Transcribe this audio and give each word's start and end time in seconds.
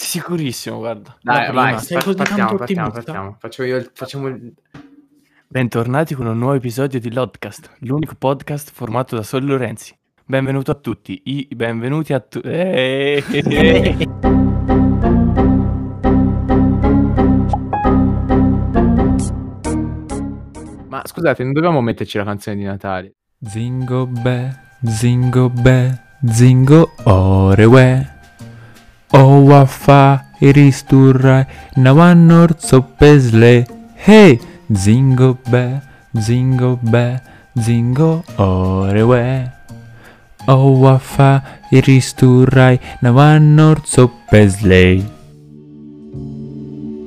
Sicurissimo, 0.00 0.78
guarda. 0.78 1.16
Dai, 1.20 1.46
La 1.46 1.52
vai, 1.52 1.78
sei 1.80 2.00
così 2.00 2.14
partiamo, 2.16 2.40
tanto 2.50 2.56
partiamo, 2.56 2.86
ottimista? 2.86 3.12
partiamo. 3.12 3.36
Facciamo 3.40 3.68
io 3.68 3.76
il- 3.78 3.90
facciamo 3.92 4.26
il- 4.28 4.54
Bentornati 5.48 6.14
con 6.14 6.26
un 6.26 6.38
nuovo 6.38 6.54
episodio 6.54 7.00
di 7.00 7.12
Lodcast, 7.12 7.68
l'unico 7.80 8.14
podcast 8.16 8.70
formato 8.70 9.16
da 9.16 9.24
Soli 9.24 9.46
Lorenzi. 9.46 9.98
Benvenuto 10.24 10.70
a 10.70 10.74
tutti, 10.76 11.20
i 11.24 11.48
benvenuti 11.52 12.12
a 12.12 12.20
tutti. 12.20 12.48
Ma 20.88 21.02
scusate, 21.04 21.42
non 21.44 21.52
dobbiamo 21.52 21.80
metterci 21.80 22.16
la 22.18 22.24
canzone 22.24 22.56
di 22.56 22.62
Natale. 22.64 23.14
Zingo 23.40 24.06
be, 24.06 24.50
zingo 24.84 25.50
be, 25.50 26.00
zingo 26.26 26.92
orewe. 27.04 28.17
O 29.12 29.48
waffa 29.48 30.36
iristurrai 30.40 31.46
nawan 31.80 32.28
orzo 32.28 32.84
pesle. 33.00 33.64
Hey, 33.96 34.38
zingo 34.68 35.38
be, 35.48 35.80
zingo 36.12 36.76
be, 36.82 37.16
zingo 37.56 38.22
orewe. 38.36 39.48
O 40.46 40.76
waffa 40.84 41.42
iristurrai 41.72 42.78
nawan 43.00 43.58
orzo 43.58 44.10
pesle. 44.28 45.00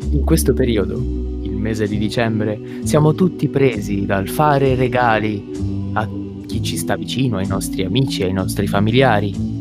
In 0.09 0.23
questo 0.25 0.53
periodo, 0.53 0.97
il 1.44 1.55
mese 1.55 1.88
di 1.88 1.99
dicembre, 1.99 2.81
siamo 2.83 3.13
tutti 3.13 3.47
presi 3.47 4.08
dal 4.08 4.27
fare 4.27 4.73
regali 4.73 5.91
a 5.94 6.09
chi 6.47 6.63
ci 6.63 6.77
sta 6.77 6.95
vicino, 6.95 7.38
ai 7.38 7.45
nostri 7.45 7.83
amici, 7.83 8.23
ai 8.23 8.33
nostri 8.33 8.66
familiari. 8.66 9.60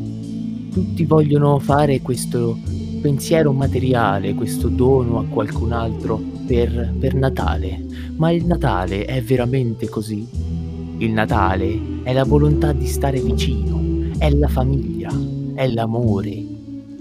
Tutti 0.71 1.05
vogliono 1.05 1.59
fare 1.59 2.01
questo 2.01 2.57
pensiero 3.01 3.53
materiale, 3.53 4.35
questo 4.35 4.69
dono 4.69 5.19
a 5.19 5.25
qualcun 5.25 5.73
altro 5.73 6.23
per, 6.47 6.95
per 6.99 7.15
Natale. 7.15 7.85
Ma 8.17 8.31
il 8.31 8.45
Natale 8.47 9.05
è 9.05 9.21
veramente 9.21 9.89
così? 9.89 10.27
Il 10.99 11.11
Natale 11.11 12.03
è 12.05 12.13
la 12.13 12.25
volontà 12.25 12.73
di 12.73 12.87
stare 12.87 13.21
vicino, 13.21 14.13
è 14.19 14.31
la 14.31 14.49
famiglia, 14.49 15.11
è 15.55 15.67
l'amore, 15.67 16.45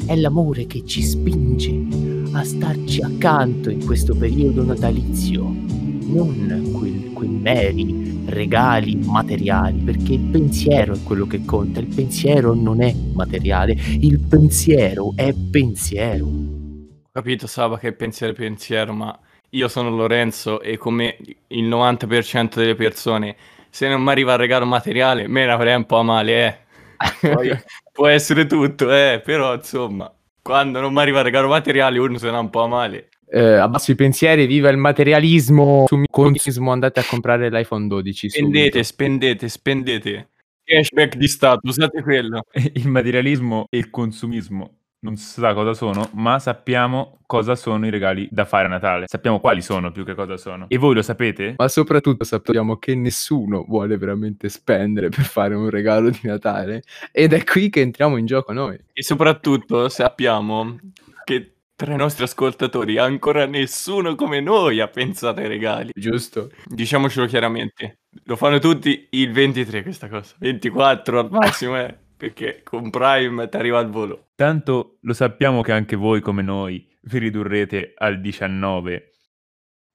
è 0.06 0.16
l'amore 0.16 0.66
che 0.66 0.84
ci 0.86 1.04
spinge 1.04 1.86
a 2.32 2.44
starci 2.44 3.02
accanto 3.02 3.70
in 3.70 3.86
questo 3.86 4.16
periodo 4.16 4.64
natalizio, 4.64 5.44
non 5.44 6.70
quel- 6.72 7.12
quei 7.14 7.30
meri 7.30 8.09
regali 8.30 8.96
materiali, 8.96 9.80
perché 9.80 10.14
il 10.14 10.30
pensiero 10.32 10.94
è 10.94 11.04
quello 11.04 11.28
che 11.28 11.44
conta, 11.46 11.80
il 11.80 11.94
pensiero 11.94 12.54
non 12.54 12.82
è 12.82 12.94
materiale, 13.14 13.74
il 13.74 14.20
pensiero 14.20 15.14
è 15.16 15.34
pensiero. 15.34 16.26
Ho 16.26 17.12
capito 17.12 17.48
Saba 17.48 17.78
che 17.78 17.94
pensiero 17.94 18.34
è 18.34 18.36
pensiero, 18.36 18.94
ma 18.94 19.18
io 19.52 19.68
sono 19.68 19.90
Lorenzo 19.90 20.62
e 20.62 20.78
come 20.78 21.18
il 21.48 21.68
90% 21.68 22.56
delle 22.56 22.76
persone, 22.76 23.36
se 23.70 23.88
non 23.88 24.02
mi 24.02 24.10
arriva 24.10 24.34
il 24.34 24.40
regalo 24.40 24.66
materiale, 24.66 25.28
me 25.28 25.46
ne 25.46 25.52
avrei 25.52 25.76
un 25.76 25.86
po' 25.86 25.98
a 25.98 26.04
male, 26.04 26.46
eh. 26.46 27.34
Poi 27.34 27.50
può 27.92 28.08
essere 28.08 28.46
tutto, 28.46 28.92
eh, 28.94 29.22
però 29.24 29.56
insomma, 29.56 30.12
quando 30.42 30.80
non 30.80 30.94
mi 30.94 31.00
arriva 31.00 31.20
il 31.20 31.26
regalo 31.26 31.48
materiale 31.48 32.00
uno 32.00 32.18
se 32.18 32.30
ne 32.30 32.38
ha 32.38 32.40
un 32.40 32.50
po' 32.50 32.64
a 32.64 32.68
male. 32.68 33.10
Eh, 33.32 33.54
abbasso 33.56 33.92
i 33.92 33.96
pensieri, 33.96 34.46
viva 34.46 34.70
il 34.70 34.78
materialismo, 34.78 35.86
consumismo, 36.10 36.72
andate 36.72 37.00
a 37.00 37.06
comprare 37.08 37.50
l'iPhone 37.50 37.88
12. 37.88 38.30
Spendete, 38.30 38.62
subito. 38.64 38.84
spendete, 38.84 39.50
spendete. 39.50 40.30
Cashback 40.64 41.16
di 41.16 41.28
Stato, 41.28 41.68
usate 41.68 42.02
quello. 42.02 42.44
Il 42.74 42.88
materialismo 42.88 43.68
e 43.70 43.78
il 43.78 43.90
consumismo 43.90 44.80
non 45.02 45.16
si 45.16 45.40
sa 45.40 45.54
cosa 45.54 45.74
sono, 45.74 46.10
ma 46.16 46.40
sappiamo 46.40 47.20
cosa 47.26 47.56
sono 47.56 47.86
i 47.86 47.90
regali 47.90 48.28
da 48.32 48.44
fare 48.44 48.66
a 48.66 48.70
Natale. 48.70 49.06
Sappiamo 49.08 49.40
quali 49.40 49.62
sono 49.62 49.92
più 49.92 50.04
che 50.04 50.14
cosa 50.14 50.36
sono. 50.36 50.66
E 50.68 50.78
voi 50.78 50.94
lo 50.94 51.02
sapete? 51.02 51.54
Ma 51.58 51.68
soprattutto 51.70 52.24
sappiamo 52.24 52.78
che 52.78 52.96
nessuno 52.96 53.64
vuole 53.68 53.98
veramente 53.98 54.50
spendere 54.50 55.10
per 55.10 55.24
fare 55.24 55.56
un 55.56 55.70
regalo 55.70 56.10
di 56.10 56.20
Natale 56.24 56.84
ed 57.12 57.34
è 57.34 57.44
qui 57.44 57.70
che 57.70 57.82
entriamo 57.82 58.18
in 58.18 58.26
gioco 58.26 58.52
noi. 58.52 58.78
E 58.92 59.04
soprattutto 59.04 59.88
sappiamo 59.88 60.78
che 61.24 61.59
tra 61.80 61.94
i 61.94 61.96
nostri 61.96 62.26
ascoltatori 62.26 62.98
ancora 62.98 63.46
nessuno 63.46 64.14
come 64.16 64.42
noi 64.42 64.82
ha 64.82 64.90
pensato 64.90 65.40
ai 65.40 65.48
regali. 65.48 65.92
Giusto? 65.96 66.52
Diciamocelo 66.66 67.26
chiaramente, 67.26 68.00
lo 68.26 68.36
fanno 68.36 68.60
tutti 68.60 69.08
il 69.12 69.32
23 69.32 69.84
questa 69.84 70.10
cosa, 70.10 70.36
24 70.40 71.20
al 71.20 71.30
massimo, 71.32 71.78
eh, 71.80 71.98
perché 72.18 72.64
con 72.64 72.90
Prime 72.90 73.48
ti 73.48 73.56
arriva 73.56 73.80
al 73.80 73.90
volo. 73.90 74.32
Tanto 74.36 74.98
lo 75.00 75.14
sappiamo 75.14 75.62
che 75.62 75.72
anche 75.72 75.96
voi, 75.96 76.20
come 76.20 76.42
noi, 76.42 76.86
vi 77.04 77.18
ridurrete 77.18 77.94
al 77.96 78.20
19 78.20 79.12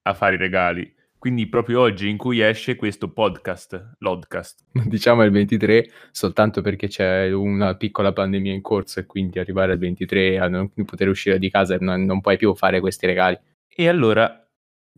a 0.07 0.13
fare 0.15 0.33
i 0.33 0.39
regali. 0.39 0.91
Quindi 1.25 1.47
proprio 1.47 1.79
oggi 1.79 2.07
in 2.07 2.17
cui 2.17 2.39
esce 2.39 2.75
questo 2.75 3.11
podcast, 3.11 3.95
Lodcast. 3.97 4.63
Diciamo 4.85 5.23
il 5.23 5.31
23 5.31 5.89
soltanto 6.11 6.61
perché 6.61 6.87
c'è 6.87 7.31
una 7.31 7.75
piccola 7.75 8.13
pandemia 8.13 8.53
in 8.53 8.61
corso 8.61 8.99
e 8.99 9.07
quindi 9.07 9.39
arrivare 9.39 9.71
al 9.71 9.79
23 9.79 10.37
a 10.37 10.47
non 10.47 10.71
poter 10.85 11.07
uscire 11.07 11.39
di 11.39 11.49
casa 11.49 11.73
e 11.73 11.77
non, 11.81 12.03
non 12.03 12.21
puoi 12.21 12.37
più 12.37 12.53
fare 12.53 12.79
questi 12.79 13.07
regali. 13.07 13.35
E 13.67 13.87
allora 13.87 14.47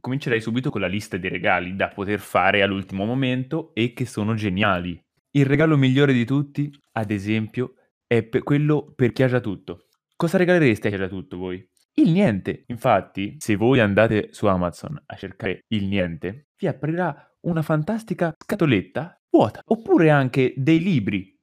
comincerei 0.02 0.42
subito 0.42 0.70
con 0.70 0.82
la 0.82 0.88
lista 0.88 1.16
dei 1.16 1.30
regali 1.30 1.78
da 1.78 1.88
poter 1.88 2.20
fare 2.20 2.62
all'ultimo 2.62 3.06
momento 3.06 3.74
e 3.74 3.94
che 3.94 4.06
sono 4.06 4.34
geniali. 4.34 5.02
Il 5.32 5.46
regalo 5.46 5.78
migliore 5.78 6.12
di 6.12 6.26
tutti, 6.26 6.70
ad 6.92 7.10
esempio, 7.10 7.76
è 8.06 8.22
per 8.24 8.44
quello 8.44 8.92
per 8.94 9.14
chi 9.14 9.24
ha 9.24 9.28
già 9.30 9.40
tutto. 9.40 9.86
Cosa 10.18 10.38
regalereste 10.38 10.88
a 10.88 10.90
chi 10.90 10.98
ha 10.98 11.00
già 11.00 11.08
tutto 11.08 11.38
voi? 11.38 11.66
Il 12.00 12.12
niente. 12.12 12.66
Infatti, 12.68 13.38
se 13.40 13.56
voi 13.56 13.80
andate 13.80 14.30
su 14.32 14.46
Amazon 14.46 15.02
a 15.04 15.16
cercare 15.16 15.62
il 15.70 15.86
niente, 15.86 16.50
vi 16.56 16.68
aprirà 16.68 17.36
una 17.42 17.64
fantastica 17.64 18.36
scatoletta 18.38 19.20
vuota, 19.32 19.62
oppure 19.66 20.12
anche 20.12 20.54
dei 20.56 20.80
libri 20.80 21.36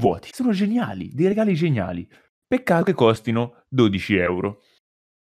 vuoti. 0.00 0.30
Sono 0.32 0.50
geniali, 0.50 1.10
dei 1.12 1.28
regali 1.28 1.54
geniali. 1.54 2.08
Peccato 2.44 2.84
che 2.84 2.92
costino 2.92 3.64
12 3.68 4.16
euro. 4.16 4.62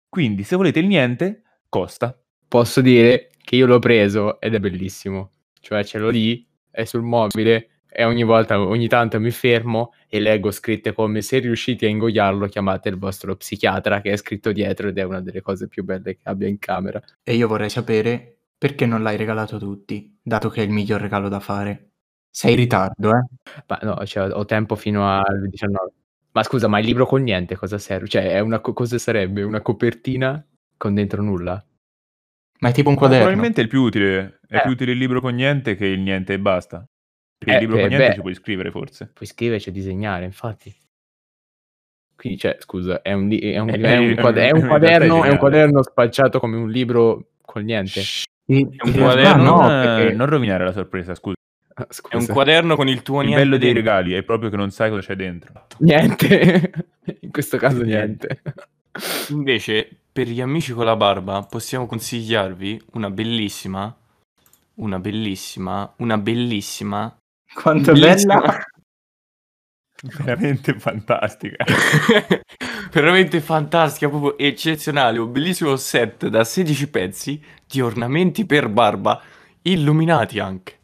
Quindi, 0.09 0.43
se 0.43 0.56
volete 0.56 0.78
il 0.78 0.87
niente, 0.87 1.43
costa. 1.69 2.19
Posso 2.49 2.81
dire 2.81 3.31
che 3.43 3.56
io 3.56 3.66
l'ho 3.66 3.78
preso 3.78 4.41
ed 4.41 4.55
è 4.55 4.59
bellissimo. 4.59 5.32
Cioè 5.60 5.84
ce 5.84 5.99
l'ho 5.99 6.09
lì, 6.09 6.49
è 6.70 6.84
sul 6.84 7.03
mobile 7.03 7.77
e 7.98 8.04
ogni 8.04 8.22
volta, 8.22 8.60
ogni 8.60 8.86
tanto 8.86 9.19
mi 9.19 9.32
fermo 9.32 9.92
e 10.09 10.20
leggo 10.20 10.53
scritte 10.53 10.92
come 10.92 11.20
se 11.20 11.41
riuscite 11.41 11.86
a 11.86 11.88
ingoiarlo 11.88 12.47
chiamate 12.47 12.88
il 12.91 12.97
vostro 12.97 13.34
psichiatra 13.34 14.00
che 14.00 14.12
è 14.12 14.16
scritto 14.16 14.53
dietro 14.53 14.86
ed 14.86 14.98
è 14.98 15.03
una 15.03 15.20
delle 15.20 15.41
cose 15.41 15.66
più 15.66 15.82
belle 15.82 16.14
che 16.14 16.20
abbia 16.22 16.47
in 16.47 16.60
camera. 16.60 17.03
E 17.25 17.34
io 17.34 17.48
vorrei 17.48 17.69
sapere 17.69 18.37
perché 18.56 18.87
non 18.87 19.03
l'hai 19.03 19.16
regalato 19.16 19.56
a 19.56 19.58
tutti, 19.58 20.16
dato 20.22 20.48
che 20.48 20.62
è 20.62 20.64
il 20.64 20.70
miglior 20.70 21.00
regalo 21.00 21.28
da 21.28 21.41
fare. 21.41 21.91
Sei 22.31 22.53
in 22.53 22.56
ritardo, 22.58 23.10
eh? 23.10 23.25
Ma 23.66 23.78
no, 23.82 24.06
cioè, 24.06 24.31
ho 24.32 24.44
tempo 24.44 24.76
fino 24.76 25.08
al 25.08 25.48
19. 25.48 25.91
Ma 26.31 26.42
scusa, 26.44 26.69
ma 26.69 26.78
il 26.78 26.84
libro 26.87 27.04
con 27.04 27.22
niente 27.25 27.56
cosa 27.56 27.78
serve? 27.78 28.06
Cioè, 28.06 28.31
è 28.31 28.38
una, 28.38 28.60
co- 28.60 28.75
cosa 28.75 28.97
sarebbe? 28.98 29.42
Una 29.42 29.60
copertina 29.60 30.41
con 30.76 30.94
dentro 30.94 31.20
nulla? 31.20 31.60
Ma 32.60 32.69
è 32.69 32.72
tipo 32.72 32.91
un 32.91 32.94
Ma 32.94 33.00
quaderno. 33.00 33.25
Probabilmente 33.25 33.60
è 33.60 33.64
il 33.64 33.70
più 33.70 33.82
utile. 33.82 34.38
È 34.47 34.56
Eh. 34.58 34.60
più 34.62 34.70
utile 34.70 34.92
il 34.92 34.98
libro 34.98 35.20
con 35.20 35.34
niente 35.34 35.75
che 35.75 35.87
il 35.87 35.98
niente 35.98 36.34
e 36.34 36.38
basta. 36.38 36.87
Perché 37.38 37.54
il 37.54 37.56
Eh, 37.56 37.60
libro 37.60 37.76
eh, 37.76 37.81
con 37.81 37.88
niente 37.88 38.09
beh. 38.09 38.15
ci 38.15 38.21
puoi 38.21 38.34
scrivere, 38.34 38.71
forse. 38.71 39.10
Puoi 39.15 39.28
scriverci 39.28 39.69
e 39.69 39.72
disegnare, 39.72 40.25
infatti. 40.25 40.75
Quindi, 42.16 42.38
cioè, 42.38 42.56
scusa, 42.59 43.00
è 43.03 43.12
un, 43.12 43.31
è 43.31 43.59
un, 43.59 43.69
Eh, 43.71 43.75
è 43.81 43.97
un 43.99 44.10
eh, 44.10 44.15
quad- 44.16 44.37
è 44.38 44.50
un 44.50 44.62
è 44.65 44.66
quaderno, 44.66 45.22
è 45.25 45.31
un 45.31 45.37
quaderno 45.38 45.82
spacciato 45.82 46.41
come 46.41 46.56
un 46.56 46.69
libro 46.69 47.28
col 47.43 47.62
niente. 47.62 48.00
Sì, 48.00 48.26
un 48.47 48.93
quaderno, 48.93 49.43
no, 49.43 49.60
non, 49.60 49.69
perché- 49.84 50.15
non 50.15 50.26
rovinare 50.26 50.65
la 50.65 50.72
sorpresa, 50.72 51.15
scusa. 51.15 51.37
Ah, 51.75 51.82
È 51.87 52.15
un 52.16 52.21
Scusa. 52.22 52.32
quaderno 52.32 52.75
con 52.75 52.88
il 52.88 53.03
tuo 53.03 53.21
Il 53.21 53.28
niente 53.28 53.44
bello 53.44 53.56
dei 53.56 53.72
regali 53.72 54.12
è 54.12 54.25
proprio 54.25 54.50
che 54.50 54.56
non 54.56 54.72
sai 54.72 54.91
cosa 54.91 55.00
c'è 55.03 55.15
dentro. 55.15 55.66
Niente. 55.78 56.72
In 57.20 57.31
questo 57.31 57.56
caso 57.56 57.82
niente. 57.84 58.43
Invece, 59.28 59.88
per 60.12 60.26
gli 60.26 60.41
amici 60.41 60.73
con 60.73 60.84
la 60.87 60.96
barba, 60.96 61.46
possiamo 61.49 61.87
consigliarvi 61.87 62.82
una 62.94 63.11
bellissima, 63.11 63.96
una 64.76 64.99
bellissima, 64.99 65.93
una 65.99 66.19
bellissima, 66.19 67.17
Quanto 67.54 67.90
è 67.90 67.94
bellissima- 67.94 68.40
bella! 68.40 68.58
Veramente 70.22 70.78
fantastica. 70.78 71.64
veramente 72.92 73.40
fantastica, 73.40 74.08
proprio 74.08 74.38
eccezionale, 74.38 75.18
un 75.18 75.32
bellissimo 75.32 75.74
set 75.76 76.28
da 76.28 76.44
16 76.44 76.88
pezzi 76.88 77.42
di 77.66 77.80
ornamenti 77.80 78.46
per 78.46 78.68
barba, 78.68 79.20
illuminati 79.62 80.38
anche. 80.38 80.76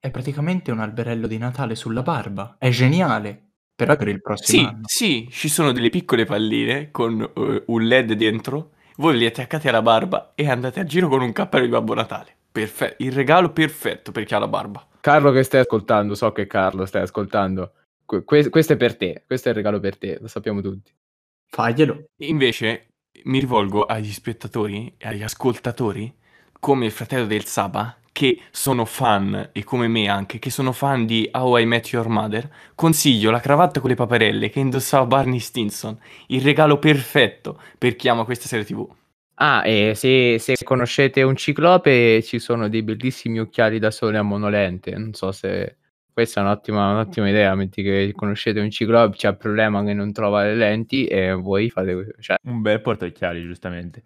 È 0.00 0.10
praticamente 0.10 0.72
un 0.72 0.80
alberello 0.80 1.28
di 1.28 1.38
Natale 1.38 1.76
sulla 1.76 2.02
barba. 2.02 2.56
È 2.58 2.70
geniale. 2.70 3.40
Però 3.76 3.96
per 3.96 4.08
il 4.08 4.20
prossimo 4.20 4.60
Sì, 4.62 4.66
anno. 4.66 4.82
sì, 4.84 5.28
ci 5.30 5.48
sono 5.48 5.72
delle 5.72 5.90
piccole 5.90 6.24
palline 6.24 6.90
con 6.90 7.20
eh, 7.20 7.62
un 7.66 7.82
LED 7.82 8.12
dentro, 8.14 8.72
voi 8.96 9.16
li 9.16 9.26
attaccate 9.26 9.68
alla 9.68 9.82
barba 9.82 10.32
e 10.34 10.48
andate 10.48 10.80
a 10.80 10.84
giro 10.84 11.08
con 11.08 11.22
un 11.22 11.32
cappello 11.32 11.64
di 11.64 11.70
Babbo 11.70 11.94
Natale. 11.94 12.34
Perfetto, 12.52 13.02
il 13.02 13.12
regalo 13.12 13.50
perfetto 13.52 14.10
per 14.12 14.24
chi 14.24 14.34
ha 14.34 14.38
la 14.38 14.46
barba. 14.48 14.86
Carlo 15.04 15.32
che 15.32 15.42
stai 15.42 15.60
ascoltando, 15.60 16.14
so 16.14 16.32
che 16.32 16.46
Carlo 16.46 16.86
stai 16.86 17.02
ascoltando. 17.02 17.72
Que- 18.06 18.24
que- 18.24 18.48
questo 18.48 18.72
è 18.72 18.76
per 18.78 18.96
te, 18.96 19.22
questo 19.26 19.48
è 19.48 19.50
il 19.50 19.56
regalo 19.58 19.78
per 19.78 19.98
te, 19.98 20.16
lo 20.18 20.28
sappiamo 20.28 20.62
tutti. 20.62 20.90
Faglielo. 21.44 22.04
Invece 22.20 22.86
mi 23.24 23.38
rivolgo 23.38 23.84
agli 23.84 24.10
spettatori 24.10 24.94
e 24.96 25.06
agli 25.06 25.22
ascoltatori, 25.22 26.10
come 26.58 26.86
il 26.86 26.90
fratello 26.90 27.26
del 27.26 27.44
Saba, 27.44 27.98
che 28.12 28.44
sono 28.50 28.86
fan, 28.86 29.50
e 29.52 29.62
come 29.62 29.88
me 29.88 30.08
anche, 30.08 30.38
che 30.38 30.48
sono 30.48 30.72
fan 30.72 31.04
di 31.04 31.28
How 31.30 31.58
I 31.58 31.66
Met 31.66 31.92
Your 31.92 32.08
Mother, 32.08 32.50
consiglio 32.74 33.30
la 33.30 33.40
cravatta 33.40 33.80
con 33.80 33.90
le 33.90 33.96
paperelle 33.96 34.48
che 34.48 34.60
indossava 34.60 35.04
Barney 35.04 35.38
Stinson, 35.38 36.00
il 36.28 36.40
regalo 36.40 36.78
perfetto 36.78 37.60
per 37.76 37.94
chi 37.94 38.08
ama 38.08 38.24
questa 38.24 38.48
serie 38.48 38.64
tv. 38.64 38.90
Ah, 39.36 39.66
e 39.66 39.94
se, 39.94 40.38
se 40.38 40.54
conoscete 40.62 41.22
un 41.22 41.34
ciclope 41.34 42.22
ci 42.22 42.38
sono 42.38 42.68
dei 42.68 42.82
bellissimi 42.82 43.40
occhiali 43.40 43.78
da 43.78 43.90
sole 43.90 44.18
a 44.18 44.22
monolente, 44.22 44.92
non 44.92 45.12
so 45.12 45.32
se... 45.32 45.78
Questa 46.14 46.40
è 46.40 46.44
un'ottima, 46.44 46.92
un'ottima 46.92 47.28
idea, 47.28 47.56
metti 47.56 47.82
che 47.82 48.12
conoscete 48.14 48.60
un 48.60 48.70
ciclope, 48.70 49.16
c'è 49.16 49.30
il 49.30 49.36
problema 49.36 49.82
che 49.82 49.94
non 49.94 50.12
trova 50.12 50.44
le 50.44 50.54
lenti 50.54 51.06
e 51.06 51.32
voi 51.32 51.70
fate... 51.70 52.14
Cioè, 52.20 52.36
Un 52.44 52.62
bel 52.62 52.80
portaocchiali, 52.80 53.42
giustamente. 53.42 54.02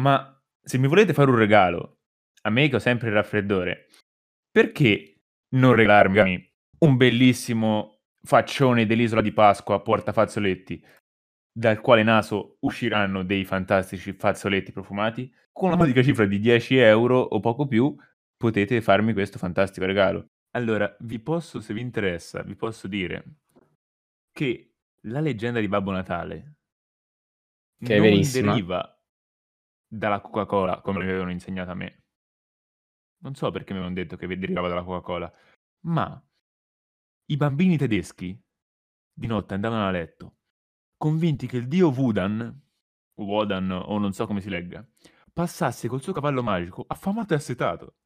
Ma 0.00 0.36
se 0.60 0.78
mi 0.78 0.88
volete 0.88 1.14
fare 1.14 1.30
un 1.30 1.36
regalo, 1.36 1.98
a 2.42 2.50
me 2.50 2.68
che 2.68 2.76
ho 2.76 2.80
sempre 2.80 3.08
il 3.08 3.14
raffreddore, 3.14 3.86
perché 4.50 5.14
non 5.54 5.74
regalarmi 5.74 6.52
un 6.80 6.96
bellissimo 6.96 8.00
faccione 8.22 8.86
dell'isola 8.86 9.20
di 9.20 9.32
Pasqua 9.32 9.80
portafazzoletti, 9.80 10.84
dal 11.52 11.80
quale 11.80 12.02
naso 12.02 12.56
usciranno 12.60 13.22
dei 13.22 13.44
fantastici 13.44 14.12
fazzoletti 14.12 14.72
profumati? 14.72 15.32
Con 15.52 15.70
la 15.70 15.76
modica 15.76 16.02
cifra 16.02 16.26
di 16.26 16.38
10 16.38 16.76
euro 16.78 17.18
o 17.20 17.40
poco 17.40 17.66
più 17.66 17.94
potete 18.36 18.80
farmi 18.80 19.12
questo 19.12 19.38
fantastico 19.38 19.84
regalo. 19.84 20.28
Allora, 20.52 20.96
vi 21.00 21.18
posso, 21.20 21.60
se 21.60 21.74
vi 21.74 21.80
interessa, 21.80 22.42
vi 22.42 22.56
posso 22.56 22.88
dire 22.88 23.40
che 24.32 24.74
la 25.04 25.20
leggenda 25.20 25.60
di 25.60 25.68
Babbo 25.68 25.90
Natale 25.90 26.56
Che 27.78 27.98
non 27.98 28.20
deriva 28.20 29.02
dalla 29.86 30.20
Coca-Cola, 30.20 30.80
come 30.80 30.98
mi 30.98 31.04
avevano 31.04 31.30
insegnato 31.30 31.70
a 31.70 31.74
me. 31.74 32.04
Non 33.22 33.34
so 33.34 33.50
perché 33.50 33.72
mi 33.72 33.78
avevano 33.80 34.00
detto 34.00 34.16
che 34.16 34.26
derivava 34.26 34.68
dalla 34.68 34.84
Coca-Cola, 34.84 35.32
ma 35.86 36.22
i 37.26 37.36
bambini 37.36 37.76
tedeschi 37.76 38.38
di 39.12 39.26
notte 39.26 39.54
andavano 39.54 39.86
a 39.86 39.90
letto 39.90 40.39
convinti 41.00 41.46
che 41.46 41.56
il 41.56 41.66
dio 41.66 41.88
Wudan, 41.88 42.62
Wodan 43.14 43.70
o 43.70 43.96
non 43.96 44.12
so 44.12 44.26
come 44.26 44.42
si 44.42 44.50
legga, 44.50 44.86
passasse 45.32 45.88
col 45.88 46.02
suo 46.02 46.12
cavallo 46.12 46.42
magico 46.42 46.84
affamato 46.86 47.32
e 47.32 47.36
assetato. 47.38 47.96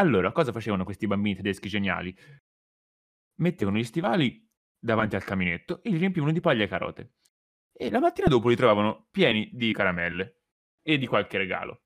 Allora, 0.00 0.32
cosa 0.32 0.50
facevano 0.50 0.82
questi 0.82 1.06
bambini 1.06 1.36
tedeschi 1.36 1.68
geniali? 1.68 2.12
Mettevano 3.36 3.76
gli 3.78 3.84
stivali 3.84 4.44
davanti 4.76 5.14
al 5.14 5.22
caminetto 5.22 5.80
e 5.80 5.90
li 5.90 5.96
riempivano 5.98 6.32
di 6.32 6.40
paglia 6.40 6.64
e 6.64 6.66
carote. 6.66 7.14
E 7.72 7.88
la 7.88 8.00
mattina 8.00 8.26
dopo 8.26 8.48
li 8.48 8.56
trovavano 8.56 9.06
pieni 9.12 9.48
di 9.52 9.72
caramelle 9.72 10.42
e 10.82 10.98
di 10.98 11.06
qualche 11.06 11.38
regalo. 11.38 11.84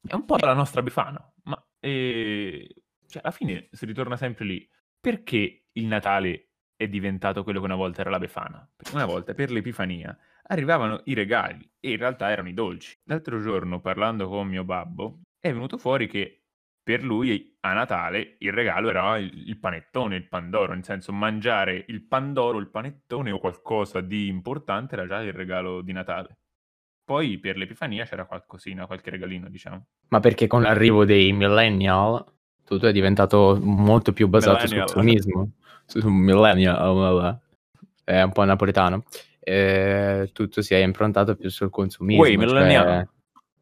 È 0.00 0.14
un 0.14 0.24
po' 0.24 0.36
la 0.36 0.54
nostra 0.54 0.82
Befana, 0.82 1.34
ma 1.42 1.68
eh, 1.80 2.84
cioè, 3.06 3.20
alla 3.22 3.30
fine 3.30 3.68
si 3.72 3.84
ritorna 3.84 4.16
sempre 4.16 4.46
lì. 4.46 4.66
Perché 4.98 5.66
il 5.72 5.84
Natale 5.84 6.53
è 6.84 6.88
diventato 6.88 7.42
quello 7.42 7.58
che 7.58 7.64
una 7.64 7.74
volta 7.74 8.00
era 8.00 8.10
la 8.10 8.18
Befana? 8.18 8.66
Una 8.92 9.06
volta 9.06 9.34
per 9.34 9.50
l'Epifania 9.50 10.16
arrivavano 10.46 11.00
i 11.04 11.14
regali 11.14 11.68
e 11.80 11.90
in 11.90 11.96
realtà 11.96 12.30
erano 12.30 12.48
i 12.48 12.54
dolci. 12.54 12.96
L'altro 13.04 13.40
giorno, 13.40 13.80
parlando 13.80 14.28
con 14.28 14.46
mio 14.46 14.64
babbo, 14.64 15.20
è 15.38 15.52
venuto 15.52 15.78
fuori 15.78 16.06
che 16.06 16.44
per 16.82 17.02
lui 17.02 17.56
a 17.60 17.72
Natale 17.72 18.36
il 18.38 18.52
regalo 18.52 18.90
era 18.90 19.16
il, 19.16 19.48
il 19.48 19.58
panettone, 19.58 20.16
il 20.16 20.28
pandoro, 20.28 20.74
nel 20.74 20.84
senso 20.84 21.12
mangiare 21.12 21.84
il 21.88 22.02
pandoro, 22.02 22.58
il 22.58 22.68
panettone 22.68 23.30
o 23.30 23.38
qualcosa 23.38 24.00
di 24.00 24.28
importante 24.28 24.94
era 24.94 25.06
già 25.06 25.22
il 25.22 25.32
regalo 25.32 25.80
di 25.80 25.92
Natale. 25.92 26.38
Poi 27.02 27.38
per 27.38 27.56
l'Epifania 27.56 28.04
c'era 28.04 28.26
qualcosina, 28.26 28.86
qualche 28.86 29.10
regalino, 29.10 29.48
diciamo. 29.48 29.86
Ma 30.08 30.20
perché 30.20 30.46
con 30.46 30.62
l'arrivo 30.62 31.04
dei 31.04 31.32
millennial 31.32 32.24
tutto 32.64 32.86
è 32.86 32.92
diventato 32.92 33.58
molto 33.62 34.12
più 34.12 34.26
basato 34.28 34.64
Millennial. 34.64 34.88
sul 34.88 35.02
consumismo. 35.02 35.50
Millennial, 36.04 37.40
è 38.04 38.22
un 38.22 38.32
po' 38.32 38.44
napoletano. 38.44 39.04
Eh, 39.40 40.30
tutto 40.32 40.62
si 40.62 40.74
è 40.74 40.78
improntato 40.78 41.36
più 41.36 41.50
sul 41.50 41.70
consumismo. 41.70 42.22
Uè, 42.22 42.36
millennial. 42.36 42.84
cioè- 42.84 43.06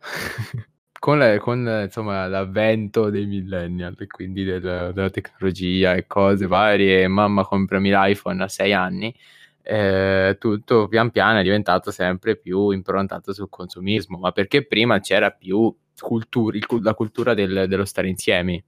con, 0.98 1.18
le- 1.18 1.38
con, 1.38 1.80
insomma, 1.84 2.26
l'avvento 2.28 3.10
dei 3.10 3.26
millennial, 3.26 3.96
e 3.98 4.06
quindi 4.06 4.44
del- 4.44 4.92
della 4.94 5.10
tecnologia 5.10 5.94
e 5.94 6.06
cose 6.06 6.46
varie, 6.46 7.06
mamma 7.08 7.44
comprami 7.44 7.90
l'iPhone 7.90 8.42
a 8.42 8.48
sei 8.48 8.72
anni, 8.72 9.14
eh, 9.64 10.36
tutto 10.38 10.88
pian 10.88 11.10
piano 11.10 11.38
è 11.38 11.42
diventato 11.42 11.90
sempre 11.90 12.36
più 12.36 12.70
improntato 12.70 13.32
sul 13.32 13.48
consumismo, 13.48 14.18
ma 14.18 14.32
perché 14.32 14.64
prima 14.66 15.00
c'era 15.00 15.30
più 15.30 15.74
cultura, 15.98 16.56
il 16.56 16.66
la 16.80 16.94
cultura 16.94 17.34
del- 17.34 17.66
dello 17.68 17.84
stare 17.84 18.08
insieme. 18.08 18.64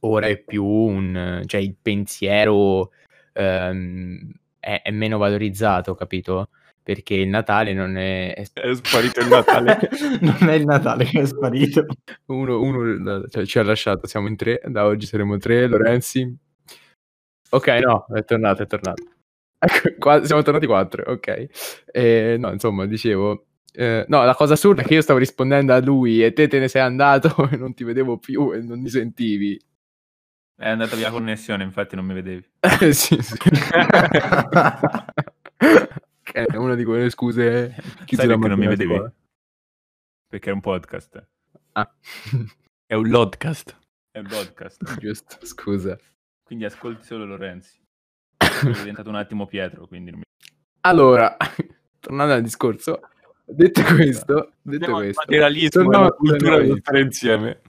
Ora 0.00 0.26
è 0.26 0.38
più 0.38 0.64
un, 0.64 1.42
cioè 1.46 1.60
il 1.60 1.74
pensiero 1.80 2.90
ehm, 3.32 4.32
è, 4.58 4.82
è 4.82 4.90
meno 4.90 5.18
valorizzato, 5.18 5.94
capito? 5.94 6.48
Perché 6.82 7.14
il 7.14 7.28
Natale 7.28 7.72
non 7.72 7.96
è, 7.96 8.34
è 8.34 8.44
sparito 8.74 9.20
il 9.20 9.28
Natale. 9.28 9.78
non 10.20 10.48
è 10.48 10.54
il 10.54 10.64
Natale 10.64 11.04
che 11.04 11.20
è 11.20 11.26
sparito. 11.26 11.86
uno, 12.26 12.60
uno 12.60 13.26
cioè, 13.28 13.46
ci 13.46 13.58
ha 13.58 13.62
lasciato, 13.62 14.06
siamo 14.06 14.28
in 14.28 14.36
tre, 14.36 14.60
da 14.66 14.84
oggi 14.84 15.06
saremo 15.06 15.38
tre, 15.38 15.66
Lorenzi. 15.66 16.36
Ok, 17.50 17.68
no, 17.68 18.06
è 18.12 18.24
tornato, 18.24 18.62
è 18.62 18.66
tornato. 18.66 19.02
Ecco, 19.58 19.94
qua- 19.98 20.24
siamo 20.24 20.42
tornati 20.42 20.66
quattro, 20.66 21.04
ok. 21.10 21.46
Eh, 21.86 22.36
no, 22.38 22.52
insomma, 22.52 22.84
dicevo... 22.86 23.46
eh, 23.72 24.04
no, 24.08 24.24
la 24.24 24.34
cosa 24.34 24.54
assurda 24.54 24.82
è 24.82 24.84
che 24.84 24.94
io 24.94 25.00
stavo 25.02 25.18
rispondendo 25.18 25.72
a 25.72 25.80
lui 25.80 26.22
e 26.22 26.32
te 26.32 26.48
te 26.48 26.58
ne 26.58 26.68
sei 26.68 26.82
andato 26.82 27.28
e 27.50 27.56
non 27.56 27.72
ti 27.74 27.84
vedevo 27.84 28.18
più 28.18 28.52
e 28.52 28.60
non 28.60 28.80
mi 28.80 28.88
sentivi. 28.88 29.58
È 30.56 30.68
andata 30.68 30.94
via 30.94 31.06
la 31.06 31.12
connessione, 31.12 31.64
infatti 31.64 31.96
non 31.96 32.04
mi 32.06 32.14
vedevi. 32.14 32.48
Eh, 32.80 32.92
sì, 32.92 33.20
sì. 33.20 33.36
Che 36.22 36.44
è 36.44 36.56
una 36.56 36.74
di 36.74 36.84
quelle 36.84 37.10
scuse... 37.10 37.74
chi 38.04 38.16
Sai 38.16 38.26
perché 38.26 38.48
non 38.48 38.58
mi 38.58 38.66
vedevi? 38.66 38.94
scuola. 38.94 39.12
Perché 40.26 40.50
è 40.50 40.52
un 40.52 40.60
podcast. 40.60 41.26
Ah, 41.72 41.92
È 42.86 42.94
un 42.94 43.08
lodcast. 43.08 43.76
È 44.10 44.18
un 44.18 44.26
podcast. 44.26 44.94
giusto, 44.98 45.44
scusa. 45.44 45.98
Quindi 46.42 46.64
ascolti 46.64 47.04
solo 47.04 47.24
Lorenzi. 47.24 47.80
Sono 48.38 48.72
diventato 48.72 49.08
un 49.08 49.16
attimo 49.16 49.46
Pietro, 49.46 49.86
quindi 49.86 50.10
non 50.10 50.20
mi... 50.20 50.24
Allora, 50.82 51.36
tornando 52.00 52.34
al 52.34 52.42
discorso, 52.42 53.00
detto 53.44 53.82
questo, 53.82 54.52
detto 54.62 54.92
questo, 54.92 55.22
materialismo 55.26 55.92
e 55.92 55.98
la 55.98 56.10
cultura 56.10 56.56
dello 56.58 56.76
stare 56.76 57.00
insieme. 57.00 57.60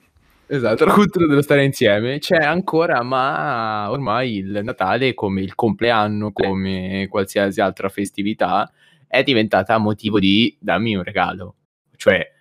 Esatto, 0.48 0.86
la 0.86 0.94
cultura 0.94 1.25
dello 1.25 1.42
stare 1.42 1.64
insieme 1.64 2.20
c'è 2.20 2.38
ancora, 2.38 3.02
ma 3.02 3.90
ormai 3.90 4.38
il 4.38 4.60
Natale, 4.64 5.14
come 5.16 5.42
il 5.42 5.56
compleanno, 5.56 6.32
come 6.32 7.08
qualsiasi 7.10 7.62
altra 7.62 7.90
festività, 7.90 8.72
è 9.08 9.24
diventata 9.24 9.78
motivo 9.80 10.20
di 10.20 10.56
dammi 10.60 10.96
un 10.96 11.04
regalo. 11.04 11.56
Cioè, 11.96 12.32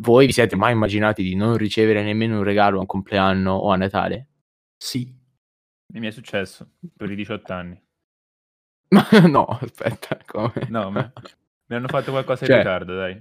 voi 0.00 0.26
vi 0.26 0.32
siete 0.32 0.54
mai 0.54 0.72
immaginati 0.72 1.22
di 1.22 1.34
non 1.34 1.56
ricevere 1.56 2.02
nemmeno 2.04 2.36
un 2.38 2.44
regalo 2.44 2.76
a 2.76 2.80
un 2.80 2.86
compleanno 2.86 3.52
o 3.52 3.70
a 3.70 3.76
Natale? 3.76 4.26
sì. 4.76 5.12
mi 5.92 6.06
è 6.06 6.10
successo 6.12 6.74
per 6.96 7.10
i 7.10 7.16
18 7.16 7.52
anni. 7.52 7.82
Ma 8.90 9.06
no, 9.28 9.46
aspetta, 9.46 10.16
come? 10.24 10.52
No, 10.68 10.90
mi 10.90 11.76
hanno 11.76 11.88
fatto 11.88 12.12
qualcosa 12.12 12.44
in 12.44 12.50
Cioè- 12.50 12.58
ritardo, 12.58 12.94
dai. 12.94 13.20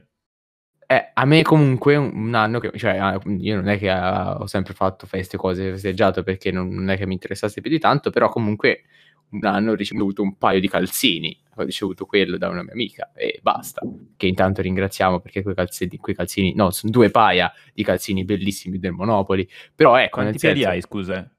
Eh, 0.92 1.12
a 1.14 1.24
me 1.26 1.44
comunque 1.44 1.96
un, 1.96 2.34
anno 2.34 2.58
che, 2.58 2.72
cioè, 2.76 2.98
ah, 2.98 3.22
io 3.38 3.56
non 3.58 3.68
è 3.68 3.78
che 3.78 3.92
ah, 3.92 4.40
ho 4.40 4.48
sempre 4.48 4.74
fatto 4.74 5.06
feste, 5.06 5.38
cose, 5.38 5.74
festeggiato 5.74 6.24
perché 6.24 6.50
non, 6.50 6.70
non 6.70 6.90
è 6.90 6.98
che 6.98 7.06
mi 7.06 7.14
interessasse 7.14 7.62
più 7.62 7.70
di 7.70 7.78
tanto, 7.78 8.10
però 8.10 8.28
comunque 8.30 8.86
un 9.30 9.46
anno 9.46 9.74
ho 9.74 9.76
ricevuto 9.76 10.24
un 10.24 10.36
paio 10.40 10.60
di 10.60 10.68
calzini, 10.68 11.40
ho 11.58 11.62
ricevuto 11.62 12.08
quello 12.08 12.40
da 12.40 12.50
una 12.50 12.64
mia 12.64 12.72
amica 12.72 13.12
e 13.14 13.38
basta, 13.40 13.82
che 14.18 14.26
intanto 14.26 14.64
ringraziamo 14.64 15.20
perché 15.20 15.44
quei 15.44 15.54
calzini, 15.54 15.96
quei 15.98 16.16
calzini 16.16 16.56
no, 16.56 16.72
sono 16.72 16.92
due 16.92 17.12
paia 17.12 17.54
di 17.72 17.84
calzini 17.84 18.26
bellissimi 18.26 18.80
del 18.80 18.94
Monopoli, 18.94 19.48
però 19.76 19.96
ecco, 19.96 20.22
Quanti 20.22 20.40
piedi 20.40 20.62
senso, 20.62 20.74
hai, 20.74 20.82
scusa? 20.82 21.32